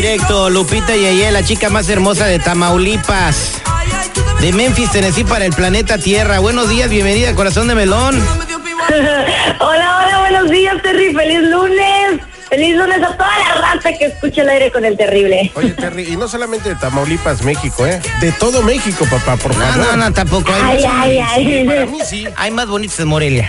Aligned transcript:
Directo, 0.00 0.48
Lupita 0.48 0.96
Yeye, 0.96 1.30
la 1.30 1.44
chica 1.44 1.68
más 1.68 1.90
hermosa 1.90 2.24
de 2.24 2.38
Tamaulipas. 2.38 3.60
De 4.40 4.50
Memphis, 4.50 4.90
Tennessee 4.92 5.24
para 5.24 5.44
el 5.44 5.52
planeta 5.52 5.98
Tierra. 5.98 6.38
Buenos 6.38 6.70
días, 6.70 6.88
bienvenida, 6.88 7.34
corazón 7.34 7.68
de 7.68 7.74
melón. 7.74 8.14
Hola, 9.60 9.98
hola, 9.98 10.20
buenos 10.20 10.50
días, 10.50 10.80
Terry. 10.80 11.14
Feliz 11.14 11.42
lunes. 11.42 12.29
Feliz 12.50 12.74
lunes 12.76 13.00
a 13.00 13.16
toda 13.16 13.30
la 13.38 13.54
raza 13.74 13.92
que 13.96 14.06
escucha 14.06 14.42
el 14.42 14.48
aire 14.48 14.72
con 14.72 14.84
el 14.84 14.96
terrible. 14.96 15.52
Oye, 15.54 15.70
Terry, 15.70 16.12
y 16.12 16.16
no 16.16 16.26
solamente 16.26 16.68
de 16.68 16.74
Tamaulipas, 16.74 17.42
México, 17.42 17.86
¿eh? 17.86 18.00
De 18.20 18.32
todo 18.32 18.62
México, 18.62 19.06
papá, 19.08 19.36
por 19.36 19.56
No, 19.56 19.64
favor. 19.64 19.86
no, 19.86 19.96
no, 19.96 20.12
tampoco. 20.12 20.50
Ay, 20.52 20.84
Hay, 20.84 21.18
ay, 21.20 21.64
Para 21.64 21.80
ay. 21.82 21.86
mí 21.86 21.98
sí. 22.04 22.26
hay 22.36 22.50
más 22.50 22.66
bonitos 22.66 22.98
en 22.98 23.06
Morelia. 23.08 23.48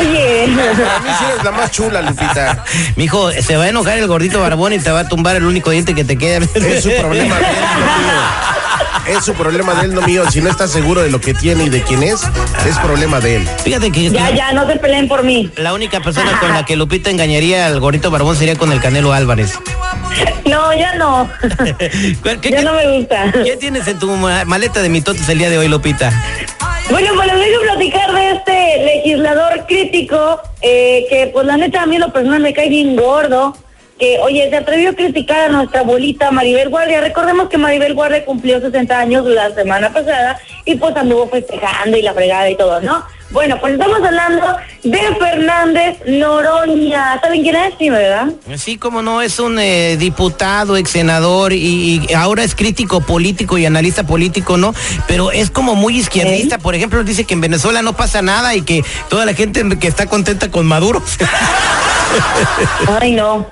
Oye. 0.00 0.48
Para 0.56 0.98
mí 1.00 1.08
sí 1.18 1.24
eres 1.30 1.44
la 1.44 1.50
más 1.52 1.70
chula, 1.70 2.00
Lupita. 2.02 2.64
Mijo, 2.96 3.30
se 3.32 3.56
va 3.58 3.64
a 3.64 3.68
enojar 3.68 3.98
el 3.98 4.06
gordito 4.06 4.40
barbón 4.40 4.72
y 4.72 4.78
te 4.78 4.90
va 4.90 5.00
a 5.00 5.08
tumbar 5.08 5.36
el 5.36 5.44
único 5.44 5.70
diente 5.70 5.94
que 5.94 6.04
te 6.04 6.16
queda. 6.16 6.46
Es 6.54 6.82
su 6.84 6.90
problema 6.98 7.36
Es 9.06 9.24
su 9.24 9.34
problema 9.34 9.74
de 9.74 9.86
él, 9.86 9.94
no 9.94 10.00
mío. 10.02 10.24
Si 10.30 10.40
no 10.40 10.48
está 10.50 10.66
seguro 10.66 11.02
de 11.02 11.10
lo 11.10 11.20
que 11.20 11.34
tiene 11.34 11.64
y 11.64 11.68
de 11.68 11.82
quién 11.82 12.02
es, 12.02 12.22
es 12.66 12.78
problema 12.78 13.20
de 13.20 13.36
él. 13.36 13.48
Fíjate 13.62 13.90
que 13.92 14.10
Ya, 14.10 14.30
ya, 14.30 14.52
no 14.52 14.66
se 14.66 14.76
peleen 14.76 15.08
por 15.08 15.22
mí. 15.22 15.50
la 15.56 15.74
única 15.74 16.00
persona 16.00 16.38
con 16.40 16.52
la 16.54 16.64
que 16.64 16.76
Lupita 16.76 17.10
engañaría 17.10 17.66
al 17.66 17.80
gordito 17.80 18.10
barbón 18.10 18.36
sería 18.36 18.56
con 18.56 18.72
el 18.72 18.80
Canelo 18.80 19.12
Álvarez. 19.12 19.52
No, 20.46 20.72
ya 20.74 20.94
no. 20.96 21.28
¿Qué, 22.22 22.38
qué- 22.40 22.50
Ya 22.50 22.62
no 22.62 22.74
me 22.74 22.98
gusta. 22.98 23.32
qué 23.32 23.56
tienes 23.56 23.86
en 23.88 23.98
tu 23.98 24.08
ma- 24.10 24.44
maleta 24.44 24.82
de 24.82 24.88
mitotes 24.90 25.26
el 25.28 25.38
día 25.38 25.48
de 25.50 25.58
hoy, 25.58 25.68
Lupita? 25.68 26.12
Bueno, 26.90 27.10
pues 27.14 27.26
les 27.28 27.34
voy 27.36 27.46
a 27.54 27.72
platicar 27.72 28.12
de 28.14 28.30
este 28.32 28.84
legislador 28.84 29.64
crítico 29.66 30.40
eh, 30.60 31.06
que, 31.08 31.30
pues 31.32 31.46
la 31.46 31.56
neta, 31.56 31.82
a 31.82 31.86
mí 31.86 31.96
lo 31.98 32.12
personal 32.12 32.42
me 32.42 32.52
cae 32.52 32.68
bien 32.68 32.94
gordo. 32.94 33.56
Que, 33.98 34.18
oye, 34.18 34.50
se 34.50 34.56
atrevió 34.56 34.90
a 34.90 34.94
criticar 34.94 35.40
a 35.42 35.48
nuestra 35.48 35.80
abuelita 35.80 36.30
Maribel 36.30 36.68
Guardia. 36.68 37.00
Recordemos 37.00 37.48
que 37.48 37.58
Maribel 37.58 37.94
Guardia 37.94 38.24
cumplió 38.24 38.60
60 38.60 38.98
años 38.98 39.24
la 39.26 39.54
semana 39.54 39.92
pasada 39.92 40.38
y 40.64 40.74
pues 40.74 40.96
anduvo 40.96 41.28
festejando 41.28 41.96
y 41.96 42.02
la 42.02 42.12
fregada 42.12 42.50
y 42.50 42.56
todo, 42.56 42.80
¿no? 42.80 43.04
Bueno, 43.30 43.58
pues 43.60 43.72
estamos 43.72 43.98
hablando 44.00 44.56
de 44.84 44.98
Fernández 45.18 45.98
Noroña. 46.06 47.20
¿Saben 47.20 47.42
quién 47.42 47.56
es? 47.56 47.74
Sí, 47.78 47.90
¿verdad? 47.90 48.28
Sí, 48.56 48.78
como 48.78 49.02
no, 49.02 49.22
es 49.22 49.40
un 49.40 49.58
eh, 49.58 49.96
diputado, 49.96 50.76
ex 50.76 50.90
senador 50.90 51.52
y, 51.52 52.06
y 52.08 52.12
ahora 52.14 52.44
es 52.44 52.54
crítico 52.54 53.00
político 53.00 53.58
y 53.58 53.66
analista 53.66 54.06
político, 54.06 54.56
¿no? 54.56 54.72
Pero 55.08 55.32
es 55.32 55.50
como 55.50 55.74
muy 55.74 55.98
izquierdista. 55.98 56.58
Por 56.58 56.76
ejemplo, 56.76 57.02
dice 57.02 57.24
que 57.24 57.34
en 57.34 57.40
Venezuela 57.40 57.82
no 57.82 57.94
pasa 57.94 58.22
nada 58.22 58.54
y 58.54 58.62
que 58.62 58.84
toda 59.08 59.26
la 59.26 59.34
gente 59.34 59.64
que 59.80 59.88
está 59.88 60.06
contenta 60.06 60.50
con 60.50 60.66
Maduro. 60.66 61.02
Ay, 63.00 63.12
no. 63.12 63.46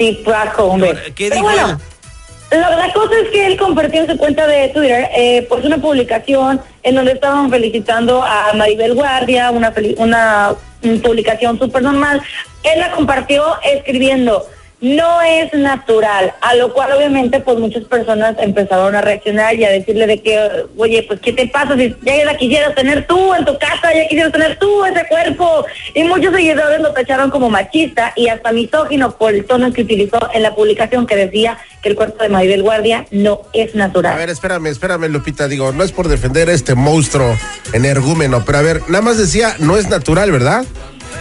Sí, 0.00 0.22
Paco, 0.24 0.64
hombre. 0.64 0.94
¿Qué 1.14 1.28
Pero 1.28 1.34
dijo 1.34 1.42
bueno, 1.42 1.78
la, 2.50 2.70
la 2.74 2.92
cosa 2.94 3.12
es 3.22 3.28
que 3.28 3.44
él 3.44 3.58
compartió 3.58 4.00
en 4.00 4.10
su 4.10 4.16
cuenta 4.16 4.46
de 4.46 4.68
Twitter 4.70 5.10
eh, 5.14 5.44
pues 5.46 5.62
una 5.62 5.76
publicación 5.76 6.58
en 6.82 6.94
donde 6.94 7.12
estaban 7.12 7.50
felicitando 7.50 8.22
a 8.22 8.50
Maribel 8.54 8.94
Guardia, 8.94 9.50
una, 9.50 9.74
una, 9.98 10.54
mm, 10.82 11.00
publicación 11.00 11.58
súper 11.58 11.82
normal. 11.82 12.22
Él 12.62 12.80
la 12.80 12.92
compartió 12.92 13.44
escribiendo, 13.62 14.48
no 14.80 15.20
es 15.22 15.52
natural, 15.52 16.32
a 16.40 16.54
lo 16.54 16.72
cual 16.72 16.92
obviamente 16.92 17.40
pues 17.40 17.58
muchas 17.58 17.84
personas 17.84 18.34
empezaron 18.38 18.94
a 18.94 19.00
reaccionar 19.02 19.54
y 19.54 19.64
a 19.64 19.70
decirle 19.70 20.06
de 20.06 20.22
que, 20.22 20.38
oye, 20.78 21.04
pues 21.06 21.20
¿qué 21.20 21.32
te 21.32 21.46
pasa 21.48 21.76
si 21.76 21.94
ya 22.02 22.24
la 22.24 22.36
quisieras 22.36 22.74
tener 22.74 23.06
tú 23.06 23.34
en 23.34 23.44
tu 23.44 23.58
casa, 23.58 23.92
ya 23.94 24.02
quisieras 24.08 24.32
tener 24.32 24.58
tú 24.58 24.84
ese 24.84 25.06
cuerpo? 25.08 25.66
Y 25.94 26.04
muchos 26.04 26.34
seguidores 26.34 26.80
lo 26.80 26.92
tacharon 26.92 27.30
como 27.30 27.50
machista 27.50 28.12
y 28.16 28.28
hasta 28.28 28.52
misógino 28.52 29.10
por 29.16 29.34
el 29.34 29.44
tono 29.44 29.72
que 29.72 29.82
utilizó 29.82 30.18
en 30.32 30.42
la 30.42 30.54
publicación 30.54 31.06
que 31.06 31.16
decía 31.16 31.58
que 31.82 31.90
el 31.90 31.96
cuerpo 31.96 32.22
de 32.22 32.28
Maribel 32.30 32.62
Guardia 32.62 33.06
no 33.10 33.42
es 33.52 33.74
A 33.74 33.78
natural. 33.78 34.16
ver, 34.16 34.30
espérame, 34.30 34.66
espérame, 34.68 35.08
Lupita. 35.08 35.46
Digo, 35.48 35.72
no 35.72 35.84
es 35.84 35.92
por 35.92 36.08
defender 36.08 36.48
a 36.48 36.52
este 36.52 36.74
monstruo 36.74 37.36
energúmeno, 37.72 38.44
pero 38.46 38.58
a 38.58 38.62
ver, 38.62 38.82
nada 38.88 39.02
más 39.02 39.18
decía, 39.18 39.56
no 39.58 39.76
es 39.76 39.88
natural, 39.88 40.30
¿verdad? 40.32 40.64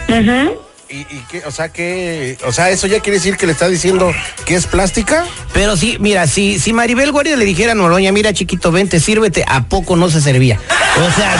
Ujú. 0.08 0.60
¿Y, 0.92 1.02
y 1.02 1.24
qué? 1.30 1.44
O 1.46 1.52
sea, 1.52 1.70
que, 1.70 2.36
o 2.48 2.52
sea, 2.52 2.72
eso 2.72 2.88
ya 2.88 3.00
quiere 3.00 3.20
decir 3.20 3.38
que 3.38 3.46
le 3.46 3.52
está 3.52 3.68
diciendo 3.68 4.12
que 4.46 4.56
es 4.56 4.66
plástica. 4.66 5.24
Pero 5.54 5.78
sí, 5.78 5.98
mira, 6.00 6.26
si, 6.26 6.58
si 6.58 6.74
Maribel 6.74 7.12
Guardia 7.12 7.38
le 7.38 7.46
dijera 7.46 7.74
a 7.74 7.76
Noroña, 7.76 8.12
mira 8.12 8.34
chiquito, 8.34 8.72
vente, 8.72 9.00
sírvete, 9.00 9.46
¿a 9.48 9.66
poco 9.66 9.96
no 9.96 10.10
se 10.10 10.20
servía? 10.20 10.60
O 10.98 11.12
sea... 11.12 11.36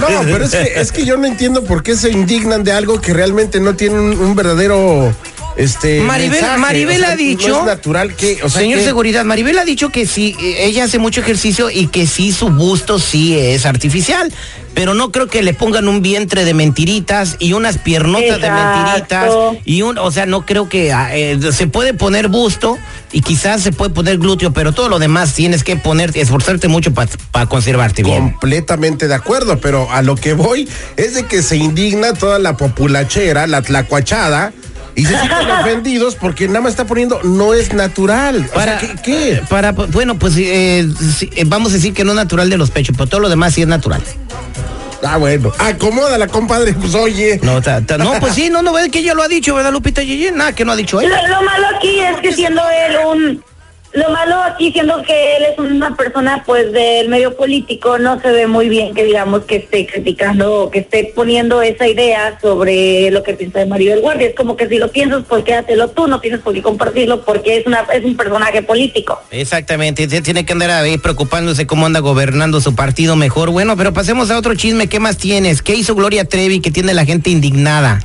No, 0.00 0.22
pero 0.24 0.44
es 0.44 0.50
que, 0.50 0.80
es 0.80 0.92
que 0.92 1.04
yo 1.04 1.16
no 1.16 1.26
entiendo 1.26 1.64
por 1.64 1.82
qué 1.82 1.94
se 1.94 2.10
indignan 2.10 2.64
de 2.64 2.72
algo 2.72 3.00
que 3.00 3.12
realmente 3.12 3.60
no 3.60 3.74
tiene 3.74 4.00
un, 4.00 4.18
un 4.18 4.34
verdadero. 4.34 5.14
Este, 5.56 6.00
Maribel, 6.00 6.40
mensaje. 6.40 6.58
Maribel 6.58 7.02
O 7.02 7.04
sea, 7.04 7.12
ha 7.12 7.16
dicho. 7.16 7.48
No 7.48 7.60
es 7.60 7.66
natural 7.66 8.14
que. 8.14 8.38
O 8.42 8.48
sea, 8.48 8.62
señor 8.62 8.78
que- 8.78 8.84
Seguridad, 8.84 9.24
Maribel 9.24 9.58
ha 9.58 9.64
dicho 9.64 9.90
que 9.90 10.06
sí, 10.06 10.36
eh, 10.40 10.64
ella 10.66 10.84
hace 10.84 10.98
mucho 10.98 11.20
ejercicio 11.20 11.70
y 11.70 11.88
que 11.88 12.06
sí, 12.06 12.32
su 12.32 12.48
busto 12.48 12.98
sí 12.98 13.36
es 13.38 13.66
artificial. 13.66 14.32
Pero 14.72 14.94
no 14.94 15.10
creo 15.10 15.26
que 15.26 15.42
le 15.42 15.52
pongan 15.52 15.88
un 15.88 16.00
vientre 16.00 16.44
de 16.44 16.54
mentiritas 16.54 17.34
y 17.40 17.54
unas 17.54 17.78
piernotas 17.78 18.40
de 18.40 18.50
mentiritas. 18.50 19.32
Y 19.64 19.82
un, 19.82 19.98
o 19.98 20.12
sea, 20.12 20.26
no 20.26 20.46
creo 20.46 20.68
que 20.68 20.92
ah, 20.92 21.10
eh, 21.12 21.40
se 21.52 21.66
puede 21.66 21.92
poner 21.92 22.28
busto 22.28 22.78
y 23.10 23.22
quizás 23.22 23.62
se 23.62 23.72
puede 23.72 23.90
poner 23.90 24.18
glúteo, 24.18 24.52
pero 24.52 24.72
todo 24.72 24.88
lo 24.88 25.00
demás 25.00 25.34
tienes 25.34 25.64
que 25.64 25.74
ponerte, 25.74 26.20
esforzarte 26.20 26.68
mucho 26.68 26.92
para 26.94 27.46
conservarte 27.46 28.04
bien. 28.04 28.30
Completamente 28.30 29.08
de 29.08 29.14
acuerdo, 29.14 29.58
pero 29.58 29.90
a 29.90 30.02
lo 30.02 30.14
que 30.14 30.34
voy 30.34 30.68
es 30.96 31.14
de 31.14 31.26
que 31.26 31.42
se 31.42 31.56
indigna 31.56 32.14
toda 32.14 32.38
la 32.38 32.56
populachera, 32.56 33.48
la 33.48 33.62
tlacuachada, 33.62 34.52
y 34.94 35.04
se 35.04 35.16
sienten 35.18 35.50
ofendidos 35.60 36.16
porque 36.16 36.46
nada 36.48 36.60
más 36.62 36.70
está 36.72 36.84
poniendo 36.86 37.20
no 37.22 37.54
es 37.54 37.72
natural. 37.72 38.46
O 38.50 38.54
Para, 38.54 38.78
sea, 38.80 38.88
¿qué? 38.90 39.02
qué? 39.02 39.42
Para, 39.48 39.72
bueno, 39.72 40.18
pues 40.18 40.34
eh, 40.36 40.86
sí, 41.16 41.30
eh, 41.34 41.44
vamos 41.46 41.72
a 41.72 41.76
decir 41.76 41.92
que 41.94 42.04
no 42.04 42.10
es 42.12 42.16
natural 42.16 42.50
de 42.50 42.56
los 42.58 42.70
pechos, 42.70 42.94
pero 42.96 43.08
todo 43.08 43.20
lo 43.20 43.28
demás 43.28 43.54
sí 43.54 43.62
es 43.62 43.68
natural. 43.68 44.02
Ah, 45.02 45.16
bueno. 45.16 45.50
Acomódala, 45.58 46.26
compadre, 46.26 46.74
pues 46.74 46.94
oye. 46.94 47.40
No, 47.42 47.62
ta- 47.62 47.80
ta- 47.80 47.96
no 47.96 48.12
pues 48.20 48.34
sí, 48.34 48.50
no, 48.50 48.60
no, 48.60 48.78
es 48.78 48.90
que 48.90 48.98
ella 48.98 49.14
lo 49.14 49.22
ha 49.22 49.28
dicho, 49.28 49.54
¿verdad, 49.54 49.72
Lupita 49.72 50.02
Yeye? 50.02 50.30
Nada, 50.30 50.52
que 50.54 50.64
no 50.66 50.72
ha 50.72 50.76
dicho 50.76 51.00
él. 51.00 51.08
Lo, 51.08 51.16
lo 51.28 51.42
malo 51.42 51.66
aquí 51.76 51.98
es 52.00 52.18
que 52.20 52.32
siendo 52.34 52.60
él 52.68 52.96
un... 53.06 53.44
Lo 53.92 54.08
malo 54.10 54.36
aquí 54.42 54.70
siendo 54.70 55.02
que 55.02 55.36
él 55.36 55.44
es 55.52 55.58
una 55.58 55.96
persona 55.96 56.44
pues 56.46 56.72
del 56.72 57.08
medio 57.08 57.36
político, 57.36 57.98
no 57.98 58.20
se 58.20 58.30
ve 58.30 58.46
muy 58.46 58.68
bien 58.68 58.94
que 58.94 59.04
digamos 59.04 59.44
que 59.44 59.56
esté 59.56 59.84
criticando 59.86 60.62
o 60.62 60.70
que 60.70 60.80
esté 60.80 61.12
poniendo 61.14 61.60
esa 61.60 61.88
idea 61.88 62.38
sobre 62.40 63.10
lo 63.10 63.24
que 63.24 63.34
piensa 63.34 63.58
de 63.58 63.66
Maribel 63.66 64.00
Guardia. 64.00 64.28
Es 64.28 64.36
como 64.36 64.56
que 64.56 64.68
si 64.68 64.78
lo 64.78 64.92
piensas, 64.92 65.24
pues 65.28 65.42
quédatelo 65.42 65.88
tú, 65.88 66.06
no 66.06 66.20
tienes 66.20 66.40
por 66.40 66.54
qué 66.54 66.62
compartirlo 66.62 67.22
porque 67.24 67.56
es 67.56 67.66
una 67.66 67.80
es 67.92 68.04
un 68.04 68.16
personaje 68.16 68.62
político. 68.62 69.20
Exactamente, 69.32 70.06
tiene 70.06 70.44
que 70.44 70.52
andar 70.52 70.70
ahí 70.70 70.96
preocupándose 70.98 71.66
cómo 71.66 71.86
anda 71.86 71.98
gobernando 71.98 72.60
su 72.60 72.76
partido 72.76 73.16
mejor. 73.16 73.50
Bueno, 73.50 73.76
pero 73.76 73.92
pasemos 73.92 74.30
a 74.30 74.38
otro 74.38 74.54
chisme. 74.54 74.88
¿Qué 74.88 75.00
más 75.00 75.16
tienes? 75.16 75.62
¿Qué 75.62 75.74
hizo 75.74 75.96
Gloria 75.96 76.24
Trevi 76.24 76.60
que 76.60 76.70
tiene 76.70 76.94
la 76.94 77.04
gente 77.04 77.30
indignada? 77.30 78.00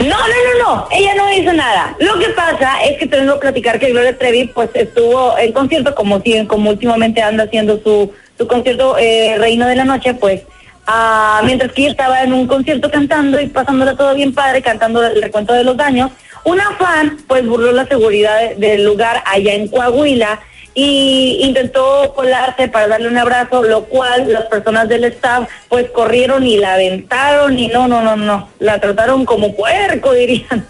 No, 0.00 0.06
no, 0.06 0.26
no, 0.26 0.64
no, 0.64 0.88
ella 0.90 1.14
no 1.14 1.32
hizo 1.32 1.52
nada. 1.52 1.96
Lo 2.00 2.18
que 2.18 2.28
pasa 2.30 2.82
es 2.84 2.98
que 2.98 3.06
te 3.06 3.16
vengo 3.16 3.34
a 3.34 3.40
platicar 3.40 3.78
que 3.78 3.90
Gloria 3.90 4.16
Trevi 4.16 4.46
pues 4.48 4.70
estuvo 4.74 5.36
en 5.38 5.52
concierto 5.52 5.94
como 5.94 6.20
si, 6.20 6.44
como 6.46 6.70
últimamente 6.70 7.22
anda 7.22 7.44
haciendo 7.44 7.80
su, 7.82 8.12
su 8.36 8.46
concierto 8.46 8.96
eh, 8.98 9.36
Reino 9.38 9.66
de 9.66 9.76
la 9.76 9.84
Noche, 9.84 10.14
pues 10.14 10.42
ah, 10.86 11.40
mientras 11.44 11.72
que 11.72 11.82
ella 11.82 11.90
estaba 11.92 12.22
en 12.22 12.32
un 12.32 12.46
concierto 12.46 12.90
cantando 12.90 13.40
y 13.40 13.46
pasándola 13.46 13.96
todo 13.96 14.14
bien 14.14 14.34
padre, 14.34 14.62
cantando 14.62 15.04
el 15.04 15.20
recuento 15.22 15.52
de 15.52 15.64
los 15.64 15.76
daños, 15.76 16.10
una 16.44 16.70
fan 16.76 17.18
pues 17.26 17.46
burló 17.46 17.72
la 17.72 17.86
seguridad 17.86 18.38
de- 18.40 18.54
del 18.56 18.84
lugar 18.84 19.22
allá 19.26 19.54
en 19.54 19.68
Coahuila 19.68 20.40
y 20.80 21.40
intentó 21.44 22.12
colarse 22.14 22.68
para 22.68 22.86
darle 22.86 23.08
un 23.08 23.18
abrazo, 23.18 23.62
lo 23.64 23.84
cual 23.84 24.32
las 24.32 24.44
personas 24.44 24.88
del 24.88 25.04
staff 25.04 25.48
pues 25.68 25.90
corrieron 25.90 26.46
y 26.46 26.56
la 26.56 26.74
aventaron 26.74 27.58
y 27.58 27.66
no, 27.68 27.88
no, 27.88 28.00
no, 28.02 28.14
no, 28.16 28.48
la 28.60 28.80
trataron 28.80 29.24
como 29.24 29.56
puerco, 29.56 30.12
dirían. 30.14 30.64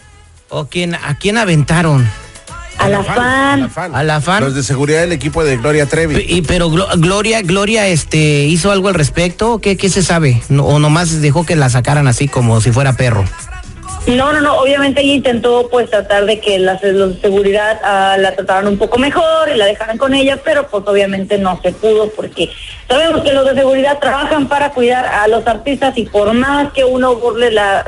¿O 0.49 0.65
quién, 0.67 0.95
a 0.95 1.19
quién 1.21 1.37
aventaron? 1.37 2.09
Al 2.79 2.95
afán. 2.95 3.71
Al 3.93 4.09
afán. 4.11 4.45
Los 4.45 4.55
de 4.55 4.63
seguridad 4.63 5.01
del 5.01 5.13
equipo 5.13 5.45
de 5.45 5.57
Gloria 5.57 5.87
Trevi. 5.87 6.25
Y 6.27 6.43
pero 6.43 6.71
Glo- 6.71 6.89
Gloria, 6.99 7.43
Gloria, 7.43 7.87
este, 7.89 8.45
hizo 8.45 8.71
algo 8.71 8.87
al 8.89 8.95
respecto, 8.95 9.55
¿o 9.55 9.59
¿qué, 9.61 9.77
qué 9.77 9.89
se 9.91 10.03
sabe? 10.03 10.41
No- 10.49 10.65
o 10.65 10.79
nomás 10.79 11.21
dejó 11.21 11.45
que 11.45 11.57
la 11.57 11.69
sacaran 11.71 12.07
así 12.07 12.29
como 12.29 12.61
si 12.61 12.71
fuera 12.71 12.93
perro. 12.95 13.25
No, 14.09 14.33
no, 14.33 14.41
no, 14.41 14.57
obviamente 14.57 15.03
ella 15.03 15.13
intentó 15.15 15.69
pues 15.71 15.91
tratar 15.91 16.25
de 16.25 16.41
que 16.41 16.59
las 16.59 16.83
los 16.83 17.17
de 17.17 17.21
seguridad 17.21 17.79
ah, 17.85 18.17
la 18.19 18.35
trataran 18.35 18.67
un 18.67 18.79
poco 18.79 18.99
mejor 18.99 19.51
y 19.55 19.57
la 19.57 19.67
dejaran 19.67 19.99
con 19.99 20.15
ella, 20.15 20.41
pero 20.43 20.67
pues 20.69 20.83
obviamente 20.87 21.39
no 21.39 21.61
se 21.63 21.73
pudo 21.73 22.09
porque 22.11 22.51
sabemos 22.89 23.23
que 23.23 23.33
los 23.33 23.45
de 23.45 23.55
seguridad 23.55 23.99
trabajan 23.99 24.49
para 24.49 24.71
cuidar 24.71 25.05
a 25.05 25.29
los 25.29 25.47
artistas 25.47 25.97
y 25.99 26.07
por 26.07 26.33
más 26.33 26.73
que 26.73 26.85
uno 26.85 27.17
burle 27.17 27.51
la, 27.51 27.85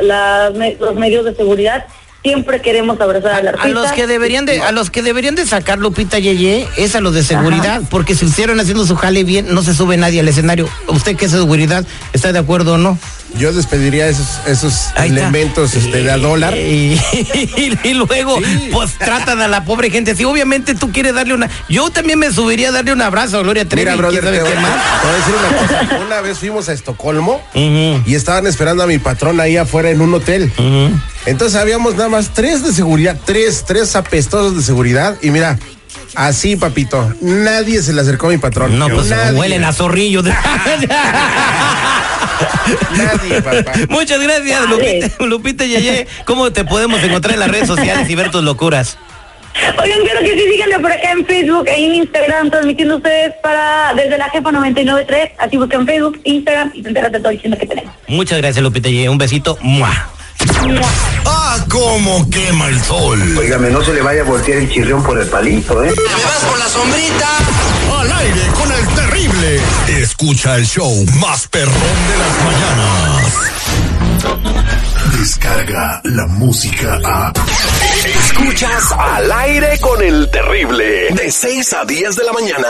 los 0.78 0.94
medios 0.94 1.25
de 1.25 1.34
seguridad, 1.34 1.87
siempre 2.23 2.61
queremos 2.61 3.00
abrazar 3.00 3.32
al 3.32 3.46
A 3.46 3.50
artista. 3.50 3.69
los 3.69 3.93
que 3.93 4.06
deberían 4.06 4.44
de, 4.44 4.61
a 4.61 4.73
los 4.73 4.90
que 4.90 5.02
deberían 5.02 5.34
de 5.37 5.46
sacar 5.46 5.78
Lupita 5.78 6.19
Yeye 6.19 6.69
es 6.76 6.94
a 6.94 7.00
los 7.00 7.14
de 7.14 7.23
seguridad, 7.23 7.81
porque 7.90 8.14
si 8.14 8.26
hicieron 8.26 8.61
haciendo 8.61 8.84
su 8.84 8.94
jale 8.94 9.25
bien, 9.25 9.55
no 9.55 9.62
se 9.62 9.75
sube 9.75 9.96
nadie 9.96 10.20
al 10.20 10.28
escenario. 10.28 10.69
¿Usted 10.88 11.16
qué 11.16 11.25
es 11.25 11.31
seguridad? 11.31 11.84
¿Está 12.12 12.32
de 12.32 12.38
acuerdo 12.38 12.75
o 12.75 12.78
no? 12.78 12.99
Yo 13.38 13.53
despediría 13.53 14.09
esos, 14.09 14.41
esos 14.47 14.88
elementos 14.97 15.75
este, 15.75 16.03
de 16.03 16.11
a 16.11 16.17
dólar. 16.19 16.56
Y, 16.56 17.00
y- 17.12 17.79
y 17.85 17.94
luego, 17.94 18.38
Sí. 18.38 18.69
pues 18.73 18.93
tratan 18.99 19.41
a 19.41 19.49
la 19.49 19.65
pobre 19.65 19.91
gente. 19.91 20.15
Si 20.17 20.25
obviamente 20.25 20.75
tú 20.75 20.91
quieres 20.93 21.15
darle 21.15 21.35
una. 21.35 21.49
Yo 21.69 21.91
también 21.91 22.19
me 22.19 22.32
subiría 22.32 22.69
a 22.69 22.73
darle 22.73 22.93
un 22.93 23.03
abrazo 23.03 23.38
a 23.38 23.43
Gloria 23.43 23.65
Trevi. 23.67 23.85
Mira, 23.85 23.97
brother, 23.97 24.21
¿quién 24.21 24.35
te 24.35 24.41
voy, 24.43 24.55
más? 24.62 24.73
te 25.00 25.06
voy 25.06 25.15
a 25.15 25.19
decir 25.19 25.35
una 25.35 25.88
cosa. 25.88 26.05
Una 26.06 26.21
vez 26.21 26.38
fuimos 26.38 26.69
a 26.69 26.73
Estocolmo 26.73 27.41
y 27.55 28.15
estaban 28.15 28.47
esperando 28.47 28.82
a 28.82 28.87
mi 28.87 28.99
patrón 28.99 29.41
ahí 29.41 29.56
afuera 29.56 29.91
en 29.91 30.00
un 30.00 30.12
hotel. 30.15 30.53
Entonces 31.26 31.59
habíamos 31.61 31.94
nada 31.97 32.09
más 32.09 32.31
tres 32.35 32.65
de 32.65 32.73
seguridad, 32.73 33.17
tres, 33.25 33.65
tres 33.67 33.94
apestosos 33.97 34.56
de 34.56 34.62
seguridad. 34.62 35.17
Y 35.23 35.31
mira, 35.31 35.59
así, 36.15 36.57
papito, 36.57 37.12
nadie 37.21 37.83
se 37.83 37.93
le 37.93 38.01
acercó 38.01 38.27
a 38.27 38.31
mi 38.31 38.39
patrón. 38.39 38.79
No, 38.79 38.89
pues 38.89 39.09
nadie. 39.09 39.39
huelen 39.39 39.65
a 39.65 39.73
zorrillo. 39.73 40.23
Nadie, 42.97 43.43
papá. 43.43 43.73
Muchas 43.89 44.21
gracias. 44.21 44.69
Lupita, 44.69 45.25
Lupita 45.25 45.67
Yeye. 45.67 46.07
¿Cómo 46.25 46.53
te 46.53 46.65
podemos 46.65 47.03
encontrar 47.03 47.35
en 47.35 47.41
las 47.41 47.51
redes 47.51 47.67
sociales 47.67 48.09
y 48.09 48.15
ver 48.15 48.31
tus 48.31 48.43
locuras? 48.43 48.97
Oigan, 49.83 50.01
quiero 50.03 50.21
que 50.21 50.33
sí 50.35 50.53
síganme 50.53 50.79
por 50.79 50.93
acá 50.93 51.11
en 51.11 51.27
Facebook 51.27 51.67
e 51.67 51.85
en 51.85 51.95
Instagram, 51.97 52.51
transmitiendo 52.51 52.97
ustedes 52.97 53.35
para 53.43 53.93
desde 53.95 54.17
la 54.17 54.31
jefa 54.31 54.53
993, 54.53 55.33
así 55.39 55.57
buscan 55.57 55.87
Facebook, 55.87 56.21
Instagram 56.25 56.71
y 56.73 56.83
te 56.83 56.89
enteras 56.89 57.12
de 57.12 57.21
todo 57.21 57.33
chisme 57.33 57.59
que 57.59 57.67
tenemos. 57.67 57.93
Muchas 58.07 58.39
gracias, 58.39 58.62
Lupita 58.62 58.89
Yeye. 58.89 59.09
Un 59.09 59.19
besito. 59.19 59.59
¡Mua! 59.61 59.91
¡Ah, 61.27 61.39
cómo 61.70 62.28
quema 62.28 62.69
el 62.69 62.82
sol! 62.82 63.38
Óigame, 63.38 63.70
no 63.70 63.82
se 63.82 63.94
le 63.94 64.02
vaya 64.02 64.20
a 64.22 64.25
voltear 64.25 64.58
el 64.58 64.70
chirrión 64.70 65.02
por 65.02 65.19
el 65.19 65.26
palito, 65.28 65.82
¿eh? 65.82 65.94
Al 67.99 68.12
aire 68.12 68.43
con 68.58 68.72
el 68.72 68.87
terrible. 68.88 69.61
Escucha 69.88 70.56
el 70.56 70.67
show 70.67 71.06
más 71.20 71.46
perrón 71.49 71.75
de 71.75 72.19
las 72.19 72.44
mañanas. 72.44 73.34
Descarga 75.19 76.00
la 76.05 76.26
música 76.26 76.99
a. 77.05 77.32
Escuchas 78.05 78.93
al 78.93 79.32
aire 79.32 79.78
con 79.81 80.02
el 80.02 80.31
terrible. 80.31 81.08
De 81.14 81.31
6 81.31 81.73
a 81.75 81.84
10 81.84 82.16
de 82.16 82.25
la 82.25 82.32
mañana. 82.32 82.69